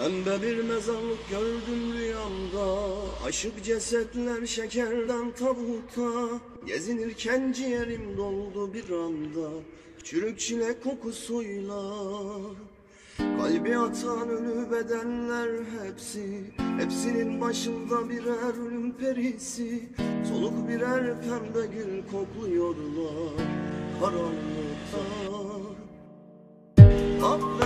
Pembe 0.00 0.42
bir 0.42 0.64
mezarlık 0.64 1.30
gördüm 1.30 1.92
rüyamda. 1.98 2.90
Aşık 3.26 3.64
cesetler 3.64 4.46
şekerden 4.46 5.30
tabutta 5.30 6.40
Gezinirken 6.66 7.52
ciğerim 7.52 8.16
doldu 8.16 8.74
bir 8.74 8.90
anda. 8.90 9.50
Çürük 10.04 10.40
çilek 10.40 10.84
kokusuyla. 10.84 11.82
Kalbi 13.18 13.76
atan 13.78 14.28
ölü 14.28 14.70
bedenler 14.70 15.48
hepsi. 15.84 16.44
Hepsinin 16.78 17.40
başında 17.40 18.10
birer 18.10 18.66
ölüm 18.66 18.92
perisi. 18.92 19.88
Soluk 20.28 20.68
birer 20.68 21.22
pembe 21.22 21.66
gül 21.66 22.02
kokluyorlar 22.12 23.34
Karanlıkta. 24.00 25.02
Affet 27.26 27.65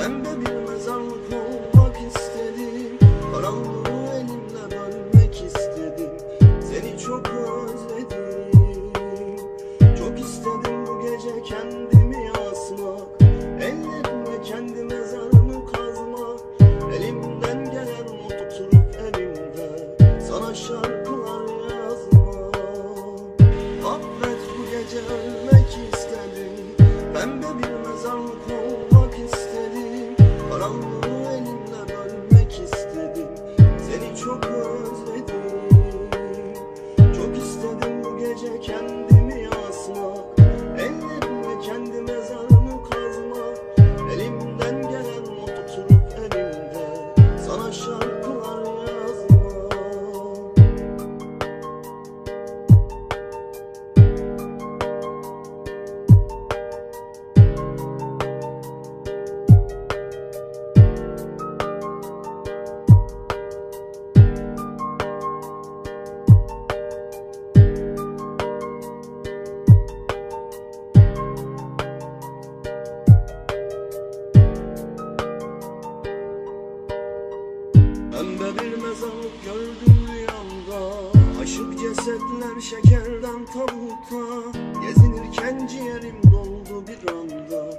Pembe 0.00 0.49
Pembe 78.40 78.62
bir 78.62 78.82
mezarlık 78.82 79.44
gördüm 79.44 80.06
rüyamda. 80.12 80.96
Aşık 81.42 81.78
cesetler 81.78 82.60
şekerden 82.60 83.46
tabutta 83.46 84.58
Gezinirken 84.80 85.66
ciğerim 85.66 86.22
doldu 86.32 86.84
bir 86.86 87.10
anda. 87.12 87.70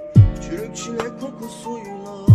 Çürük 0.42 0.76
çilek 0.76 1.20
kokusuyla. 1.20 2.26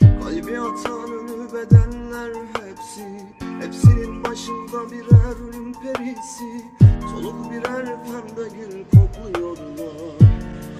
Kalbi 0.00 0.60
atan 0.60 1.10
ölü 1.12 1.52
bedenler 1.52 2.30
hepsi. 2.52 3.26
Hepsinin 3.60 4.24
başında 4.24 4.90
birer 4.90 5.48
ölüm 5.48 5.72
perisi. 5.72 6.64
Soluk 7.10 7.50
birer 7.50 7.86
pembe 8.04 8.48
gül 8.56 8.84
kokluyorlar 8.84 10.18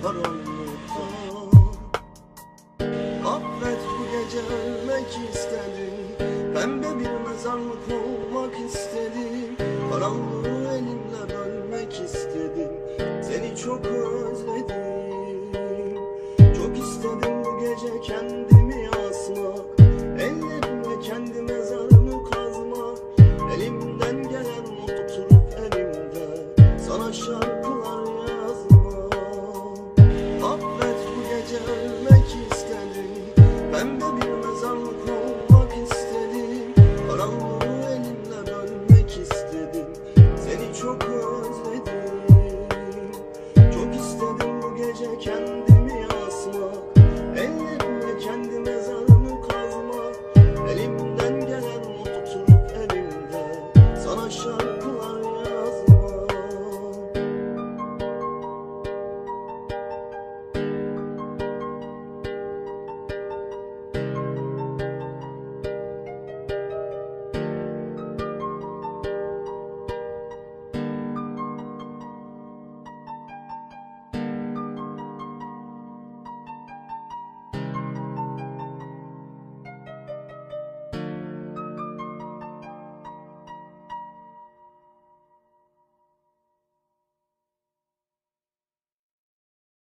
Karanlıkta 0.03 0.58
Pembe 6.61 6.99
bir 6.99 7.31
mezarlık 7.31 7.79
olmak 7.89 8.55
istedim. 8.67 9.57
Karanlığı 9.93 10.69
elimle 10.75 11.35
bölmek 11.35 11.93
istedim. 11.93 12.71
Seni 13.23 13.57
çok 13.57 13.87
özledim. 13.87 15.49
Çok 16.39 16.79
istedim 16.79 17.45
bu 17.45 17.61
gece 17.61 18.01
kendi 18.01 18.58